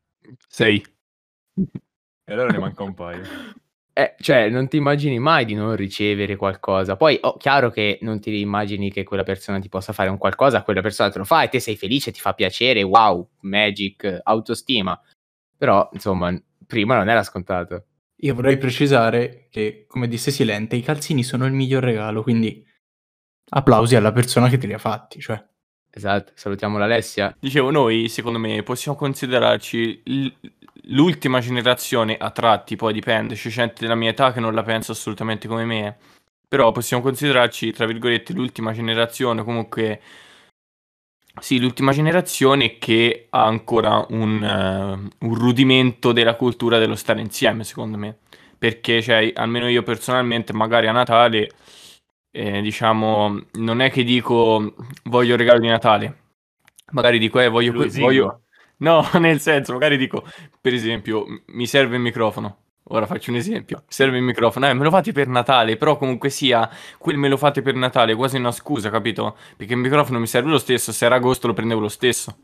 Sei. 0.47 0.81
E 2.25 2.33
allora 2.33 2.53
ne 2.53 2.59
manca 2.59 2.85
un 2.85 2.95
paio. 2.95 3.23
Eh, 3.93 4.15
cioè, 4.21 4.49
non 4.49 4.69
ti 4.69 4.77
immagini 4.77 5.19
mai 5.19 5.45
di 5.45 5.55
non 5.55 5.75
ricevere 5.77 6.37
qualcosa. 6.37 6.97
Poi, 6.97 7.19
oh, 7.23 7.37
chiaro 7.37 7.71
che 7.71 7.99
non 8.03 8.21
ti 8.21 8.41
immagini 8.41 8.91
che 8.91 9.03
quella 9.05 9.25
persona 9.25 9.59
ti 9.59 9.69
possa 9.69 9.93
fare 9.93 10.09
un 10.09 10.17
qualcosa, 10.19 10.63
quella 10.63 10.81
persona 10.81 11.11
te 11.11 11.19
lo 11.19 11.25
fa 11.25 11.43
e 11.43 11.49
te 11.49 11.61
sei 11.61 11.77
felice, 11.77 12.13
ti 12.13 12.21
fa 12.21 12.33
piacere, 12.33 12.83
wow, 12.83 13.29
magic, 13.41 14.21
autostima. 14.23 14.99
Però, 15.57 15.89
insomma, 15.93 16.35
prima 16.67 16.97
non 16.97 17.09
era 17.09 17.23
scontato. 17.23 17.85
Io 18.23 18.35
vorrei 18.35 18.59
precisare 18.59 19.49
che, 19.51 19.85
come 19.89 20.07
disse 20.07 20.31
Silente, 20.31 20.77
i 20.77 20.83
calzini 20.83 21.23
sono 21.23 21.47
il 21.47 21.53
miglior 21.53 21.83
regalo, 21.83 22.23
quindi 22.23 22.65
applausi 23.51 23.97
alla 23.97 24.13
persona 24.13 24.49
che 24.49 24.59
te 24.59 24.67
li 24.67 24.73
ha 24.73 24.79
fatti, 24.79 25.21
cioè. 25.21 25.43
Esatto, 25.93 26.33
salutiamo 26.37 26.79
l'Alessia. 26.79 27.37
Dicevo, 27.41 27.71
noi 27.71 28.09
secondo 28.09 28.39
me 28.39 28.63
possiamo 28.63 28.97
considerarci 28.97 30.03
l- 30.05 30.29
l'ultima 30.85 31.41
generazione 31.41 32.17
a 32.17 32.31
tratti, 32.31 32.77
poi 32.77 32.93
dipende, 32.93 33.35
c'è 33.35 33.49
gente 33.51 33.77
della 33.81 33.95
mia 33.95 34.11
età 34.11 34.33
che 34.33 34.41
non 34.41 34.55
la 34.55 34.63
pensa 34.63 34.93
assolutamente 34.93 35.49
come 35.49 35.65
me, 35.65 35.97
però 36.49 36.73
possiamo 36.73 37.03
considerarci, 37.03 37.73
tra 37.73 37.87
virgolette, 37.87 38.33
l'ultima 38.33 38.73
generazione, 38.73 39.45
comunque 39.45 40.01
sì, 41.39 41.59
l'ultima 41.61 41.93
generazione 41.93 42.79
che 42.79 43.27
ha 43.31 43.45
ancora 43.45 44.05
un, 44.11 44.43
uh, 44.43 45.27
un, 45.27 45.35
rudimento 45.35 46.13
della 46.13 46.35
cultura 46.35 46.79
dello 46.79 46.97
stare 46.97 47.21
insieme, 47.21 47.65
secondo 47.65 47.97
me. 47.97 48.19
Perché, 48.59 49.01
cioè, 49.01 49.33
almeno 49.35 49.69
io 49.69 49.83
personalmente, 49.83 50.53
magari 50.53 50.87
a 50.89 50.93
Natale, 50.93 51.51
eh, 52.31 52.61
diciamo, 52.61 53.41
non 53.53 53.81
è 53.81 53.91
che 53.91 54.05
dico 54.05 54.75
voglio 55.05 55.37
regalo 55.37 55.61
di 55.61 55.69
Natale. 55.69 56.17
Magari 56.93 57.19
dico, 57.19 57.41
eh, 57.41 57.49
voglio, 57.49 57.73
voglio... 57.73 58.43
No, 58.81 59.09
nel 59.19 59.41
senso, 59.41 59.73
magari 59.73 59.97
dico, 59.97 60.25
per 60.61 60.75
esempio, 60.75 61.25
mi 61.47 61.67
serve 61.67 61.97
il 61.97 62.03
microfono. 62.03 62.59
Ora 62.93 63.07
faccio 63.07 63.31
un 63.31 63.37
esempio. 63.37 63.85
Serve 63.89 64.17
il 64.19 64.25
microfono, 64.25 64.69
eh, 64.69 64.75
me 64.75 64.83
lo 64.83 64.91
fate 64.91 65.13
per 65.13 65.29
Natale, 65.29 65.77
però 65.77 65.97
comunque 65.97 66.29
sia, 66.29 66.69
quel 66.99 67.17
me 67.17 67.29
lo 67.29 67.37
fate 67.37 67.63
per 67.63 67.75
Natale, 67.75 68.15
quasi 68.15 68.37
una 68.37 68.51
scusa, 68.51 68.91
capito? 68.91 69.37
Perché 69.57 69.75
il 69.75 69.79
microfono 69.79 70.19
mi 70.19 70.27
serve 70.27 70.51
lo 70.51 70.59
stesso, 70.59 70.93
se 70.93 71.05
era 71.05 71.17
agosto 71.17 71.47
lo 71.47 71.53
prendevo 71.53 71.81
lo 71.81 71.89
stesso. 71.89 72.39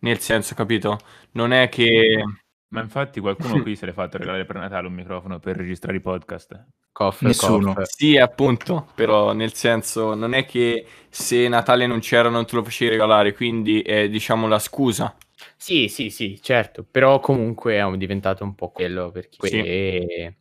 Nel 0.00 0.18
senso, 0.18 0.54
capito? 0.54 0.98
Non 1.32 1.52
è 1.52 1.68
che... 1.68 2.24
Ma 2.68 2.82
infatti 2.82 3.20
qualcuno 3.20 3.60
qui 3.62 3.74
se 3.74 3.86
l'è 3.86 3.92
fatto 3.92 4.18
regalare 4.18 4.44
per 4.44 4.56
Natale 4.56 4.86
un 4.86 4.92
microfono 4.92 5.38
per 5.38 5.56
registrare 5.56 5.96
i 5.96 6.00
podcast. 6.00 6.62
Coff, 6.92 7.22
Nessuno. 7.22 7.72
Coff. 7.72 7.84
Sì, 7.84 8.16
appunto, 8.18 8.88
però 8.94 9.32
nel 9.32 9.54
senso, 9.54 10.14
non 10.14 10.34
è 10.34 10.44
che 10.44 10.84
se 11.08 11.48
Natale 11.48 11.86
non 11.86 12.00
c'era 12.00 12.28
non 12.28 12.44
te 12.44 12.56
lo 12.56 12.64
facevi 12.64 12.90
regalare, 12.90 13.32
quindi 13.32 13.80
è 13.80 14.08
diciamo 14.08 14.46
la 14.46 14.58
scusa. 14.58 15.16
Sì, 15.62 15.88
sì, 15.88 16.08
sì, 16.08 16.40
certo, 16.40 16.86
però 16.90 17.20
comunque 17.20 17.76
è 17.76 17.96
diventato 17.98 18.44
un 18.44 18.54
po' 18.54 18.70
quello 18.70 19.10
perché 19.10 19.46
sì. 19.46 20.34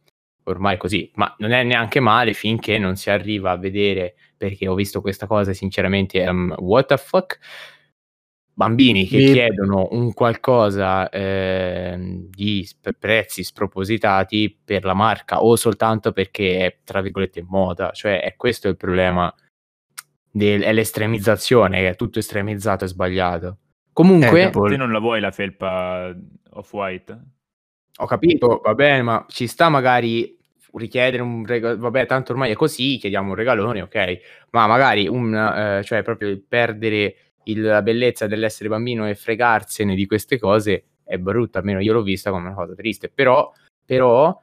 ormai 0.43 0.75
è 0.75 0.77
così, 0.77 1.11
ma 1.15 1.35
non 1.39 1.51
è 1.51 1.61
neanche 1.63 1.99
male 1.99 2.31
finché 2.31 2.77
non 2.77 2.95
si 2.95 3.09
arriva 3.09 3.51
a 3.51 3.57
vedere, 3.57 4.15
perché 4.37 4.69
ho 4.69 4.75
visto 4.75 5.01
questa 5.01 5.27
cosa 5.27 5.51
sinceramente, 5.51 6.25
um, 6.25 6.55
what 6.59 6.85
the 6.85 6.95
fuck? 6.95 7.37
Bambini 8.53 9.05
che 9.07 9.17
Mi... 9.17 9.31
chiedono 9.33 9.89
un 9.91 10.13
qualcosa 10.13 11.09
eh, 11.09 11.97
di 12.29 12.63
sp- 12.63 12.93
prezzi 12.97 13.43
spropositati 13.43 14.57
per 14.63 14.85
la 14.85 14.93
marca 14.93 15.43
o 15.43 15.57
soltanto 15.57 16.13
perché 16.13 16.65
è 16.65 16.77
tra 16.85 17.01
virgolette 17.01 17.43
moda, 17.45 17.91
cioè 17.91 18.21
è 18.21 18.37
questo 18.37 18.69
il 18.69 18.77
problema, 18.77 19.33
del, 20.31 20.61
è 20.61 20.71
l'estremizzazione, 20.71 21.89
è 21.89 21.95
tutto 21.97 22.19
estremizzato 22.19 22.85
e 22.85 22.87
sbagliato. 22.87 23.57
Comunque... 23.93 24.43
Eh, 24.43 24.49
te 24.49 24.77
non 24.77 24.91
la 24.91 24.99
vuoi 24.99 25.19
la 25.19 25.31
felpa 25.31 26.15
off-white? 26.51 27.19
Ho 27.97 28.05
capito, 28.05 28.61
va 28.63 28.73
bene, 28.73 29.01
ma 29.01 29.25
ci 29.27 29.47
sta 29.47 29.69
magari 29.69 30.37
richiedere 30.73 31.21
un 31.21 31.45
regalo, 31.45 31.77
vabbè, 31.77 32.05
tanto 32.05 32.31
ormai 32.31 32.51
è 32.51 32.55
così, 32.55 32.97
chiediamo 32.97 33.29
un 33.29 33.35
regalone, 33.35 33.81
ok, 33.81 34.19
ma 34.51 34.67
magari 34.67 35.07
un, 35.07 35.33
eh, 35.33 35.83
cioè 35.83 36.03
proprio 36.03 36.39
perdere 36.47 37.15
il, 37.43 37.61
la 37.61 37.81
bellezza 37.81 38.27
dell'essere 38.27 38.69
bambino 38.69 39.07
e 39.07 39.15
fregarsene 39.15 39.95
di 39.95 40.05
queste 40.05 40.37
cose 40.37 40.85
è 41.03 41.17
brutta, 41.17 41.59
almeno 41.59 41.79
io 41.79 41.93
l'ho 41.93 42.03
vista 42.03 42.29
come 42.29 42.45
una 42.47 42.55
cosa 42.55 42.75
triste, 42.75 43.09
però, 43.09 43.51
però 43.83 44.39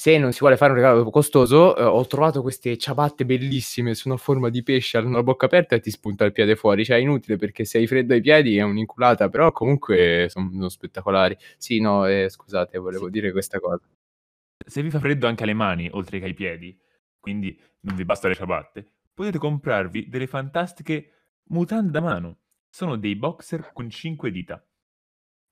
se 0.00 0.16
non 0.16 0.32
si 0.32 0.38
vuole 0.38 0.56
fare 0.56 0.70
un 0.70 0.78
regalo 0.78 1.10
costoso, 1.10 1.76
eh, 1.76 1.82
ho 1.82 2.06
trovato 2.06 2.40
queste 2.40 2.78
ciabatte 2.78 3.26
bellissime 3.26 3.92
su 3.92 4.08
una 4.08 4.16
forma 4.16 4.48
di 4.48 4.62
pesce, 4.62 4.96
hanno 4.96 5.10
la 5.10 5.22
bocca 5.22 5.44
aperta 5.44 5.76
e 5.76 5.80
ti 5.80 5.90
spunta 5.90 6.24
il 6.24 6.32
piede 6.32 6.56
fuori. 6.56 6.86
Cioè, 6.86 6.96
è 6.96 7.00
inutile 7.00 7.36
perché 7.36 7.66
se 7.66 7.76
hai 7.76 7.86
freddo 7.86 8.14
ai 8.14 8.22
piedi 8.22 8.56
è 8.56 8.62
un'inculata, 8.62 9.28
però 9.28 9.52
comunque 9.52 10.28
sono 10.30 10.70
spettacolari. 10.70 11.36
Sì, 11.58 11.80
no, 11.80 12.06
eh, 12.06 12.30
scusate, 12.30 12.78
volevo 12.78 13.04
sì. 13.04 13.10
dire 13.10 13.30
questa 13.30 13.60
cosa. 13.60 13.86
Se 14.66 14.80
vi 14.82 14.88
fa 14.88 15.00
freddo 15.00 15.26
anche 15.26 15.42
alle 15.42 15.52
mani, 15.52 15.90
oltre 15.92 16.18
che 16.18 16.24
ai 16.24 16.34
piedi, 16.34 16.74
quindi 17.18 17.60
non 17.80 17.94
vi 17.94 18.06
basta 18.06 18.26
le 18.26 18.34
ciabatte, 18.34 18.92
potete 19.12 19.36
comprarvi 19.36 20.08
delle 20.08 20.26
fantastiche 20.26 21.10
mutande 21.50 21.90
da 21.90 22.00
mano. 22.00 22.38
Sono 22.70 22.96
dei 22.96 23.16
boxer 23.16 23.70
con 23.74 23.90
5 23.90 24.30
dita. 24.30 24.66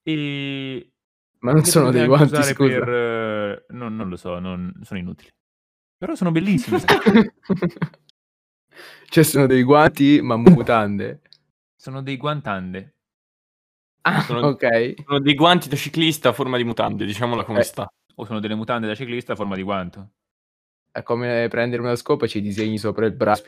E 0.01 0.93
ma 1.39 1.51
non 1.51 1.63
sono 1.63 1.91
dei 1.91 2.05
guanti, 2.05 2.41
scusa. 2.43 2.79
Per, 2.79 2.89
eh, 2.89 3.65
no, 3.69 3.89
non 3.89 4.09
lo 4.09 4.15
so, 4.15 4.39
non, 4.39 4.73
sono 4.81 4.99
inutili. 4.99 5.29
Però 5.97 6.15
sono 6.15 6.31
bellissimi. 6.31 6.79
cioè 9.09 9.23
sono 9.23 9.45
dei 9.45 9.63
guanti, 9.63 10.21
ma 10.21 10.37
mutande. 10.37 11.21
sono 11.75 12.01
dei 12.01 12.17
guantande. 12.17 12.95
Ah, 14.01 14.21
sono, 14.21 14.47
ok. 14.47 14.95
Sono 15.05 15.19
dei 15.19 15.35
guanti 15.35 15.69
da 15.69 15.75
ciclista 15.75 16.29
a 16.29 16.33
forma 16.33 16.57
di 16.57 16.63
mutande, 16.63 17.05
diciamola 17.05 17.43
come 17.43 17.59
eh. 17.59 17.63
sta. 17.63 17.87
O 18.15 18.25
sono 18.25 18.39
delle 18.39 18.55
mutande 18.55 18.87
da 18.87 18.95
ciclista 18.95 19.33
a 19.33 19.35
forma 19.35 19.55
di 19.55 19.63
guanto. 19.63 20.11
È 20.91 21.03
come 21.03 21.47
prendere 21.49 21.81
una 21.81 21.95
scopa 21.95 22.25
e 22.25 22.27
ci 22.27 22.41
disegni 22.41 22.77
sopra 22.77 23.05
il 23.05 23.13
braccio 23.13 23.45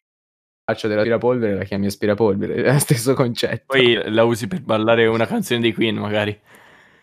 dell'aspirapolvere 0.87 1.53
e 1.53 1.55
la 1.55 1.63
chiami 1.63 1.87
aspirapolvere, 1.87 2.55
è 2.55 2.71
lo 2.71 2.79
stesso 2.79 3.13
concetto. 3.13 3.65
Poi 3.67 4.09
la 4.11 4.23
usi 4.23 4.47
per 4.47 4.61
ballare 4.61 5.07
una 5.07 5.25
canzone 5.25 5.59
dei 5.59 5.73
Queen, 5.73 5.95
magari. 5.95 6.39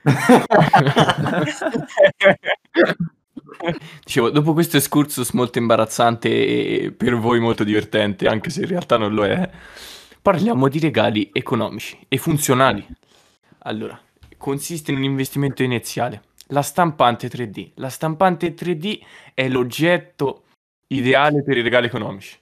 Dicevo, 4.05 4.31
dopo 4.31 4.53
questo 4.53 4.77
excursus 4.77 5.33
molto 5.33 5.59
imbarazzante 5.59 6.29
e 6.29 6.93
per 6.93 7.17
voi 7.17 7.41
molto 7.41 7.65
divertente, 7.65 8.27
anche 8.27 8.51
se 8.51 8.61
in 8.61 8.69
realtà 8.69 8.97
non 8.97 9.15
lo 9.15 9.25
è, 9.25 9.51
parliamo 10.23 10.69
di 10.69 10.79
regali 10.79 11.31
economici 11.33 11.99
e 12.09 12.19
funzionali. 12.19 12.87
Allora, 13.61 14.01
consiste 14.37 14.93
in 14.93 14.99
un 14.99 15.05
investimento 15.05 15.63
iniziale. 15.63 16.23
La 16.49 16.63
stampante 16.63 17.29
3D. 17.29 17.73
La 17.75 17.91
stampante 17.91 18.55
3D 18.55 19.01
è 19.35 19.49
l'oggetto 19.49 20.45
ideale 20.89 21.43
per 21.43 21.57
i 21.57 21.63
regali 21.63 21.87
economici. 21.87 22.39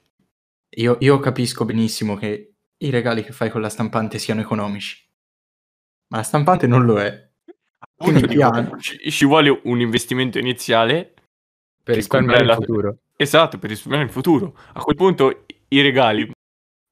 Io, 0.77 0.97
io 0.99 1.19
capisco 1.19 1.65
benissimo 1.65 2.15
che 2.15 2.53
i 2.77 2.89
regali 2.89 3.23
che 3.23 3.31
fai 3.31 3.49
con 3.49 3.61
la 3.61 3.69
stampante 3.69 4.19
siano 4.19 4.41
economici, 4.41 5.03
ma 6.09 6.17
la 6.17 6.23
stampante 6.23 6.67
non 6.67 6.85
lo 6.85 7.01
è. 7.01 7.25
Appunto, 7.99 8.25
dico, 8.27 8.77
ci, 8.77 9.11
ci, 9.11 9.25
vuole 9.25 9.59
un 9.63 9.79
investimento 9.79 10.37
iniziale 10.37 11.13
per 11.83 11.95
risparmiare 11.95 12.43
il 12.43 12.53
futuro. 12.53 12.97
Esatto, 13.15 13.57
per 13.57 13.69
risparmiare 13.69 14.05
il 14.05 14.11
futuro. 14.11 14.55
A 14.73 14.81
quel 14.81 14.95
punto 14.95 15.45
i 15.69 15.81
regali. 15.81 16.31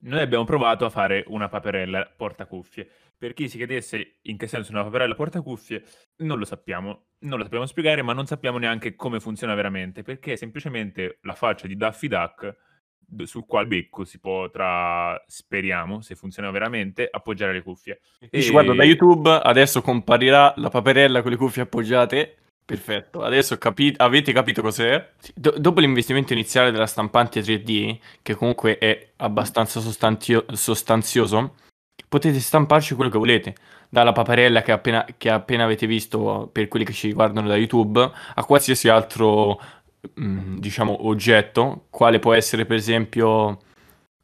Noi 0.05 0.19
abbiamo 0.19 0.43
provato 0.43 0.85
a 0.85 0.89
fare 0.89 1.23
una 1.27 1.47
paperella 1.47 2.11
portacuffie. 2.15 2.89
Per 3.17 3.33
chi 3.33 3.47
si 3.47 3.57
chiedesse 3.57 4.17
in 4.23 4.37
che 4.37 4.47
senso 4.47 4.71
una 4.71 4.83
paperella 4.83 5.15
portacuffie, 5.15 5.83
non 6.17 6.39
lo 6.39 6.45
sappiamo. 6.45 7.05
Non 7.19 7.37
lo 7.37 7.43
sappiamo 7.43 7.65
spiegare, 7.65 8.01
ma 8.01 8.13
non 8.13 8.25
sappiamo 8.25 8.57
neanche 8.57 8.95
come 8.95 9.19
funziona 9.19 9.53
veramente, 9.53 10.01
perché 10.01 10.33
è 10.33 10.35
semplicemente 10.35 11.19
la 11.21 11.33
faccia 11.33 11.67
di 11.67 11.75
Daffy 11.75 12.07
Duck 12.07 12.55
sul 13.23 13.45
quale 13.45 13.67
becco 13.67 14.03
si 14.03 14.19
potrà, 14.19 15.21
speriamo, 15.27 16.01
se 16.01 16.15
funziona 16.15 16.51
veramente, 16.51 17.07
appoggiare 17.09 17.53
le 17.53 17.61
cuffie. 17.61 17.99
E... 18.29 18.41
Ci 18.41 18.51
guardo 18.51 18.73
da 18.73 18.83
YouTube, 18.83 19.29
adesso 19.29 19.81
comparirà 19.81 20.53
la 20.57 20.69
paperella 20.69 21.21
con 21.21 21.31
le 21.31 21.37
cuffie 21.37 21.63
appoggiate. 21.63 22.37
Perfetto, 22.65 23.21
adesso 23.21 23.59
capi- 23.59 23.93
avete 23.97 24.33
capito 24.33 24.63
cos'è? 24.63 25.11
Do- 25.35 25.53
dopo 25.57 25.79
l'investimento 25.79 26.33
iniziale 26.33 26.71
della 26.71 26.87
stampante 26.87 27.41
3D, 27.41 27.99
che 28.23 28.33
comunque 28.33 28.79
è 28.79 29.11
abbastanza 29.17 29.79
sostanzio- 29.79 30.45
sostanzioso, 30.51 31.55
potete 32.09 32.39
stamparci 32.39 32.95
quello 32.95 33.11
che 33.11 33.19
volete. 33.19 33.55
Dalla 33.87 34.13
paperella 34.13 34.63
che 34.63 34.71
appena, 34.71 35.05
che 35.15 35.29
appena 35.29 35.63
avete 35.63 35.85
visto 35.85 36.49
per 36.51 36.67
quelli 36.67 36.85
che 36.85 36.91
ci 36.91 37.13
guardano 37.13 37.47
da 37.47 37.55
YouTube, 37.55 38.01
a 38.33 38.43
qualsiasi 38.43 38.89
altro 38.89 39.61
Mm, 40.19 40.57
diciamo, 40.57 41.07
oggetto, 41.07 41.87
quale 41.89 42.19
può 42.19 42.33
essere 42.33 42.65
per 42.65 42.77
esempio 42.77 43.59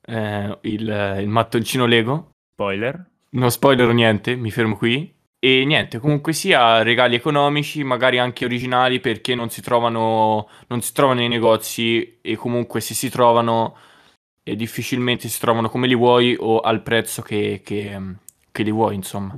eh, 0.05 0.57
il, 0.61 1.17
il 1.21 1.27
mattoncino 1.27 1.85
Lego. 1.85 2.31
Spoiler. 2.53 3.09
Non 3.31 3.51
spoilerò 3.51 3.91
niente, 3.91 4.35
mi 4.35 4.51
fermo 4.51 4.75
qui. 4.75 5.13
E 5.43 5.65
niente, 5.65 5.97
comunque 5.97 6.33
sia 6.33 6.83
regali 6.83 7.15
economici, 7.15 7.83
magari 7.83 8.19
anche 8.19 8.45
originali 8.45 8.99
perché 8.99 9.33
non 9.33 9.49
si 9.49 9.61
trovano, 9.61 10.47
non 10.67 10.81
si 10.81 10.93
trovano 10.93 11.19
nei 11.19 11.29
negozi 11.29 12.19
e 12.21 12.35
comunque 12.35 12.79
se 12.79 12.93
si 12.93 13.09
trovano 13.09 13.75
eh, 14.43 14.55
difficilmente 14.55 15.27
si 15.29 15.39
trovano 15.39 15.69
come 15.69 15.87
li 15.87 15.95
vuoi 15.95 16.35
o 16.39 16.59
al 16.59 16.83
prezzo 16.83 17.23
che, 17.23 17.61
che, 17.63 17.99
che 18.51 18.63
li 18.63 18.71
vuoi, 18.71 18.93
insomma. 18.93 19.35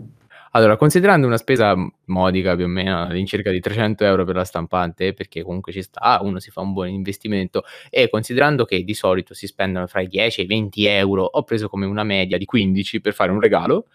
Allora, 0.55 0.77
considerando 0.77 1.25
una 1.25 1.37
spesa 1.37 1.75
modica 2.05 2.55
più 2.55 2.65
o 2.65 2.67
meno 2.67 3.05
all'incirca 3.05 3.49
di 3.49 3.59
300 3.59 4.05
euro 4.05 4.23
per 4.23 4.35
la 4.35 4.45
stampante, 4.45 5.13
perché 5.13 5.41
comunque 5.41 5.71
ci 5.71 5.81
sta, 5.81 6.19
uno 6.21 6.39
si 6.39 6.51
fa 6.51 6.61
un 6.61 6.73
buon 6.73 6.89
investimento, 6.89 7.63
e 7.89 8.07
considerando 8.09 8.63
che 8.63 8.83
di 8.83 8.93
solito 8.93 9.33
si 9.33 9.47
spendono 9.47 9.87
fra 9.87 10.01
i 10.01 10.07
10 10.07 10.41
e 10.41 10.43
i 10.43 10.47
20 10.47 10.85
euro, 10.85 11.23
ho 11.23 11.43
preso 11.43 11.69
come 11.69 11.87
una 11.87 12.03
media 12.03 12.37
di 12.37 12.45
15 12.45 13.01
per 13.01 13.13
fare 13.13 13.31
un 13.31 13.39
regalo, 13.39 13.87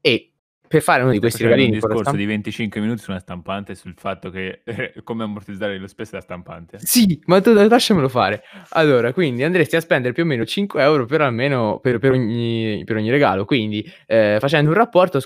e 0.00 0.34
per 0.66 0.82
fare 0.82 1.02
uno 1.02 1.12
di 1.12 1.18
questi 1.18 1.42
regalini 1.42 1.68
un 1.68 1.74
discorso 1.74 1.98
stampa- 1.98 2.18
di 2.18 2.26
25 2.26 2.80
minuti 2.80 3.02
su 3.02 3.10
una 3.10 3.20
stampante 3.20 3.74
sul 3.74 3.94
fatto 3.96 4.30
che 4.30 4.62
eh, 4.64 4.94
come 5.04 5.24
ammortizzare 5.24 5.78
le 5.78 5.88
spese 5.88 6.12
della 6.12 6.22
stampante. 6.22 6.78
Sì, 6.80 7.20
ma 7.26 7.40
tu 7.40 7.52
lasciamelo 7.52 8.08
fare. 8.08 8.42
Allora, 8.70 9.12
quindi 9.12 9.42
andresti 9.42 9.76
a 9.76 9.80
spendere 9.80 10.14
più 10.14 10.22
o 10.22 10.26
meno 10.26 10.44
5 10.44 10.82
euro 10.82 11.06
per 11.06 11.20
almeno 11.20 11.78
per, 11.80 11.98
per 11.98 12.12
ogni, 12.12 12.82
per 12.84 12.96
ogni 12.96 13.10
regalo. 13.10 13.44
Quindi, 13.44 13.84
eh, 14.06 14.38
facendo 14.40 14.70
un 14.70 14.76
rapporto, 14.76 15.20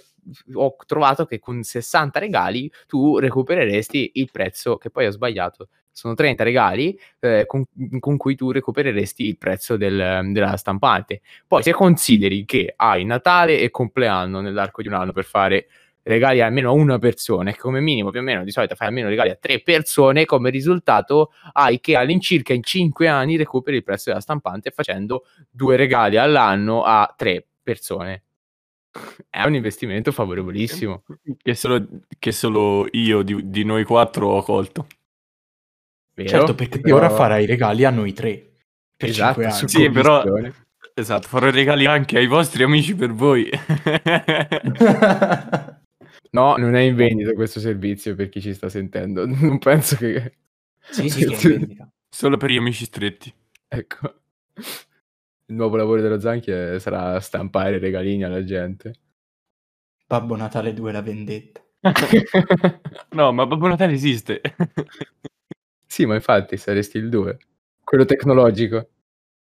ho 0.54 0.76
trovato 0.87 1.25
che 1.25 1.38
con 1.38 1.62
60 1.62 2.18
regali 2.18 2.70
tu 2.87 3.18
recupereresti 3.18 4.12
il 4.14 4.30
prezzo 4.30 4.76
che 4.76 4.90
poi 4.90 5.06
ho 5.06 5.11
sbagliato. 5.11 5.68
Sono 5.90 6.14
30 6.14 6.44
regali 6.44 6.99
eh, 7.18 7.44
con, 7.47 7.64
con 7.99 8.16
cui 8.16 8.37
tu 8.37 8.52
recupereresti 8.52 9.26
il 9.26 9.37
prezzo 9.37 9.76
del- 9.76 10.30
della 10.32 10.56
stampante. 10.56 11.23
Poi, 11.47 11.62
se 11.62 11.73
consideri 11.73 12.44
che 12.44 12.73
hai 12.76 13.04
Natale 13.04 13.58
e 13.58 13.70
compleanno 13.70 14.40
nell'arco 14.40 14.82
di 14.82 14.88
un 14.88 14.94
anno 14.94 15.12
per 15.12 15.25
fare 15.25 15.66
regali 16.08 16.40
almeno 16.40 16.70
a 16.70 16.73
una 16.73 16.99
persona 16.99 17.50
e 17.50 17.56
come 17.56 17.80
minimo 17.80 18.11
più 18.11 18.20
o 18.20 18.23
meno 18.23 18.42
di 18.42 18.50
solito 18.50 18.75
fai 18.75 18.88
almeno 18.88 19.08
regali 19.08 19.30
a 19.30 19.37
tre 19.37 19.61
persone, 19.61 20.25
come 20.25 20.50
risultato 20.50 21.32
hai 21.52 21.80
che 21.80 21.97
all'incirca 21.97 22.52
in 22.52 22.62
cinque 22.62 23.08
anni 23.08 23.37
recuperi 23.37 23.76
il 23.76 23.85
prezzo 23.85 24.08
della 24.08 24.23
stampante 24.23 24.70
facendo 24.70 25.26
due 25.50 25.76
regali 25.76 26.16
all'anno 26.16 26.82
a 26.82 27.12
tre 27.16 27.47
persone. 27.62 28.23
È 29.28 29.45
un 29.45 29.55
investimento 29.55 30.12
favorevolissimo. 30.12 31.05
Che 31.37 31.55
solo, 31.55 31.87
che 32.19 32.33
solo 32.33 32.87
io 32.93 33.23
di, 33.23 33.50
di 33.50 33.64
noi 33.64 33.85
quattro 33.85 34.28
ho 34.28 34.43
colto. 34.43 34.87
Vero? 36.14 36.28
Certo, 36.28 36.55
perché 36.55 36.81
Però- 36.81 36.97
ora 36.97 37.11
farai 37.11 37.45
i 37.45 37.47
regali 37.47 37.85
a 37.85 37.90
noi 37.90 38.12
tre. 38.12 38.45
Per 38.97 39.09
Esatto, 39.09 39.40
anni. 39.40 39.69
Sì, 39.69 39.90
però-. 39.90 40.25
Esatto, 40.95 41.28
farò 41.28 41.47
i 41.47 41.52
regali 41.52 41.87
anche 41.87 42.19
ai 42.19 42.26
vostri 42.26 42.64
amici 42.64 42.95
per 42.95 43.12
voi. 43.12 43.49
No, 46.31 46.57
non 46.57 46.75
è 46.75 46.81
in 46.81 46.95
vendita 46.95 47.33
questo 47.33 47.59
servizio 47.59 48.14
per 48.14 48.28
chi 48.28 48.40
ci 48.40 48.52
sta 48.52 48.69
sentendo. 48.69 49.25
Non 49.26 49.59
penso 49.59 49.97
che... 49.97 50.35
sì, 50.90 51.09
sì, 51.09 51.21
sì, 51.21 51.25
è 51.25 51.28
in 51.28 51.38
vendita. 51.59 51.90
Solo 52.09 52.37
per 52.37 52.50
gli 52.50 52.57
amici 52.57 52.85
stretti. 52.85 53.33
Ecco. 53.67 54.21
Il 55.50 55.55
nuovo 55.55 55.76
lavoro 55.76 56.02
dello 56.02 56.21
Zanchi 56.21 56.50
è- 56.50 56.78
sarà 56.78 57.19
stampare 57.21 57.78
regalini 57.78 58.23
alla 58.23 58.45
gente. 58.45 58.93
Babbo 60.07 60.37
Natale 60.37 60.75
2 60.75 60.93
la 60.93 61.02
vendetta. 61.02 61.62
No, 63.11 63.33
ma 63.33 63.47
Babbo 63.47 63.67
Natale 63.67 63.93
esiste. 63.93 64.43
sì, 65.87 66.05
ma 66.05 66.14
infatti 66.14 66.59
saresti 66.59 66.99
il 66.99 67.09
2. 67.09 67.38
Quello 67.83 68.05
tecnologico. 68.05 68.90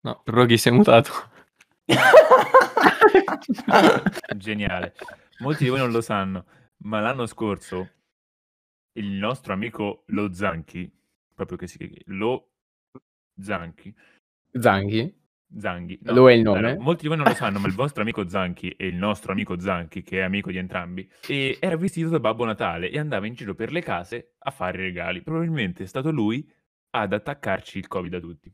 No, 0.00 0.20
però 0.24 0.44
chi 0.46 0.58
si 0.58 0.68
è 0.68 0.72
mutato? 0.72 1.12
Geniale. 4.36 4.94
Molti 5.38 5.64
di 5.64 5.70
voi 5.70 5.78
non 5.78 5.92
lo 5.92 6.00
sanno, 6.00 6.44
ma 6.78 7.00
l'anno 7.00 7.26
scorso 7.26 7.88
il 8.94 9.06
nostro 9.06 9.52
amico 9.52 10.02
Lo 10.06 10.32
Zanchi, 10.32 10.90
proprio 11.32 11.56
che 11.56 11.68
si 11.68 11.78
chiama 11.78 11.94
Lo 12.06 12.48
Zanchi, 13.40 13.94
Zanghi? 15.58 15.98
Zanghi. 16.02 16.20
Lo 16.20 16.30
è 16.30 16.34
il 16.34 16.42
nome? 16.42 16.58
allora, 16.58 16.76
molti 16.78 17.02
di 17.02 17.08
voi 17.08 17.16
non 17.16 17.26
lo 17.26 17.34
sanno, 17.34 17.58
ma 17.58 17.66
il 17.66 17.74
vostro 17.76 18.02
amico 18.02 18.28
Zanchi 18.28 18.70
e 18.70 18.86
il 18.86 18.96
nostro 18.96 19.32
amico 19.32 19.58
Zanchi, 19.58 20.02
che 20.02 20.18
è 20.18 20.22
amico 20.22 20.50
di 20.50 20.58
entrambi, 20.58 21.08
e 21.26 21.56
era 21.60 21.76
vestito 21.76 22.08
da 22.08 22.20
Babbo 22.20 22.44
Natale 22.44 22.90
e 22.90 22.98
andava 22.98 23.26
in 23.26 23.34
giro 23.34 23.54
per 23.54 23.72
le 23.72 23.82
case 23.82 24.34
a 24.38 24.50
fare 24.50 24.78
i 24.78 24.82
regali. 24.82 25.22
Probabilmente 25.22 25.84
è 25.84 25.86
stato 25.86 26.10
lui 26.10 26.46
ad 26.90 27.12
attaccarci 27.12 27.78
il 27.78 27.88
Covid 27.88 28.14
a 28.14 28.20
tutti. 28.20 28.52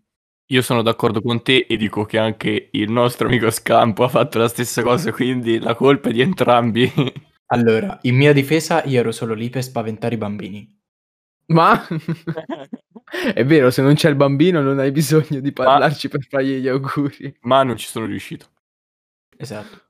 Io 0.51 0.63
sono 0.63 0.83
d'accordo 0.83 1.21
con 1.21 1.43
te 1.43 1.67
e 1.69 1.77
dico 1.77 2.05
che 2.05 2.19
anche 2.19 2.71
il 2.73 2.91
nostro 2.91 3.29
amico 3.29 3.51
Scampo 3.51 4.03
ha 4.03 4.09
fatto 4.09 4.39
la 4.39 4.49
stessa 4.49 4.83
cosa, 4.83 5.13
quindi 5.13 5.61
la 5.61 5.75
colpa 5.75 6.09
è 6.09 6.13
di 6.13 6.21
entrambi. 6.21 6.91
Allora, 7.53 7.99
in 8.03 8.15
mia 8.15 8.33
difesa 8.33 8.85
io 8.85 9.01
ero 9.01 9.11
solo 9.11 9.35
lì 9.35 9.51
per 9.51 9.65
spaventare 9.65 10.15
i 10.15 10.19
bambini. 10.19 10.81
Ma 11.47 11.85
è 13.35 13.45
vero, 13.45 13.71
se 13.71 13.83
non 13.83 13.95
c'è 13.95 14.09
il 14.09 14.15
bambino 14.17 14.61
non 14.61 14.79
hai 14.79 14.91
bisogno 14.93 15.41
di 15.41 15.53
parlarci 15.53 16.09
per 16.09 16.25
fargli 16.29 16.59
gli 16.59 16.69
auguri. 16.69 17.35
Ma 17.43 17.63
non 17.63 17.77
ci 17.77 17.87
sono 17.87 18.07
riuscito. 18.07 18.47
Esatto. 19.37 19.81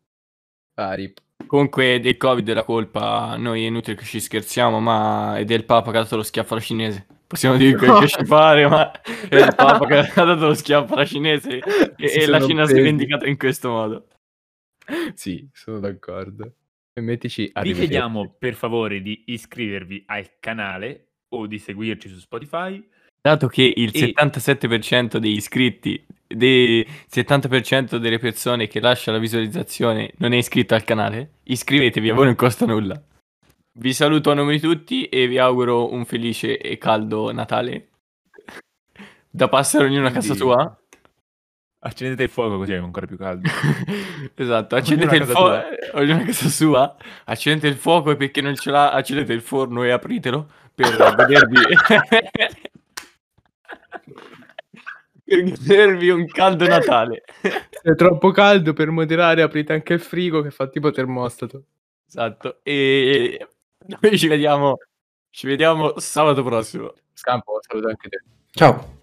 Ah, 0.74 0.94
rip. 0.94 1.18
Comunque 1.46 2.00
del 2.00 2.16
Covid 2.16 2.48
è 2.48 2.54
la 2.54 2.62
colpa, 2.64 3.36
noi 3.36 3.64
è 3.64 3.66
inutile 3.66 3.96
che 3.96 4.04
ci 4.04 4.20
scherziamo, 4.20 4.78
ma 4.78 5.38
è 5.38 5.44
del 5.44 5.64
Papa 5.64 5.90
che 5.90 5.96
ha 5.98 6.02
dato 6.02 6.16
lo 6.16 6.22
schiaffo 6.22 6.54
alla 6.54 6.62
cinese. 6.62 7.06
Possiamo 7.26 7.56
dire 7.56 7.76
quel 7.76 7.98
che 8.00 8.08
ci 8.08 8.24
pare, 8.26 8.68
ma 8.68 8.90
è 9.00 9.36
il 9.36 9.54
Papa 9.54 9.86
che 9.86 9.96
ha 9.98 10.24
dato 10.24 10.46
lo 10.46 10.54
schiaffo 10.54 10.94
alla 10.94 11.04
cinese 11.04 11.58
e, 11.58 11.94
e 11.96 12.26
la 12.26 12.40
Cina 12.40 12.66
si 12.66 12.74
è 12.76 12.82
vendicata 12.82 13.26
in 13.26 13.36
questo 13.36 13.70
modo. 13.70 14.06
Sì, 15.14 15.48
sono 15.52 15.80
d'accordo. 15.80 16.54
E 16.92 17.00
mettici 17.00 17.44
Vi 17.44 17.50
arrivederci. 17.54 17.88
chiediamo 17.88 18.36
per 18.38 18.54
favore 18.54 19.00
di 19.00 19.22
iscrivervi 19.26 20.04
al 20.06 20.38
canale 20.40 21.12
o 21.28 21.46
di 21.46 21.58
seguirci 21.58 22.08
su 22.08 22.18
Spotify. 22.18 22.84
Dato 23.22 23.48
che 23.48 23.72
il 23.76 23.90
E- 23.92 24.14
77% 24.14 25.18
degli 25.18 25.36
iscritti, 25.36 26.02
del 26.26 26.86
70% 27.10 27.96
delle 27.96 28.18
persone 28.18 28.66
che 28.66 28.80
lascia 28.80 29.12
la 29.12 29.18
visualizzazione 29.18 30.12
non 30.18 30.32
è 30.32 30.36
iscritto 30.36 30.74
al 30.74 30.84
canale, 30.84 31.32
iscrivetevi, 31.44 32.08
a 32.10 32.14
voi 32.14 32.26
non 32.26 32.34
costa 32.34 32.64
nulla. 32.64 33.00
Vi 33.72 33.92
saluto 33.92 34.30
a 34.30 34.34
nome 34.34 34.52
di 34.54 34.60
tutti 34.60 35.04
e 35.04 35.26
vi 35.26 35.38
auguro 35.38 35.92
un 35.92 36.04
felice 36.04 36.58
e 36.58 36.78
caldo 36.78 37.30
Natale. 37.32 37.88
Da 39.28 39.48
passare 39.48 39.84
ognuno 39.84 40.06
a 40.06 40.10
casa 40.10 40.34
Quindi- 40.34 40.38
sua. 40.38 40.74
Accendete 41.82 42.24
il 42.24 42.28
fuoco 42.28 42.58
così 42.58 42.72
è 42.72 42.76
ancora 42.76 43.06
più 43.06 43.16
caldo. 43.16 43.48
Esatto, 44.34 44.76
accendete 44.76 45.16
il 45.16 45.20
casa 45.22 45.32
fuoco, 45.32 45.62
ognuno 45.94 46.20
a 46.20 46.24
casa 46.24 46.48
sua, 46.48 46.96
accendete 47.24 47.68
il 47.68 47.76
fuoco 47.76 48.10
e 48.10 48.16
per 48.16 48.30
chi 48.30 48.40
non 48.42 48.54
ce 48.54 48.70
l'ha, 48.70 48.92
accendete 48.92 49.32
il 49.32 49.40
forno 49.40 49.82
e 49.82 49.90
apritelo 49.90 50.46
per 50.74 50.94
godervi 51.16 51.60
per 55.30 55.44
godervi 55.44 56.10
un 56.10 56.26
caldo 56.26 56.66
Natale. 56.66 57.22
Se 57.40 57.92
è 57.92 57.94
troppo 57.94 58.32
caldo 58.32 58.72
per 58.72 58.90
moderare 58.90 59.42
aprite 59.42 59.72
anche 59.72 59.92
il 59.94 60.00
frigo 60.00 60.42
che 60.42 60.50
fa 60.50 60.66
tipo 60.66 60.90
termostato. 60.90 61.64
Esatto, 62.08 62.58
e 62.64 63.46
noi 64.00 64.18
ci 64.18 64.26
vediamo, 64.26 64.78
ci 65.30 65.46
vediamo 65.46 65.98
sabato 65.98 66.42
prossimo. 66.42 66.94
Scampo, 67.12 67.60
saluto 67.62 67.88
anche 67.88 68.08
te. 68.08 68.22
Ciao. 68.50 68.98